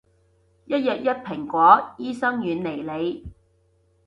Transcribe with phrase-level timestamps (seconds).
[0.65, 3.31] 一日一蘋果，醫生遠離你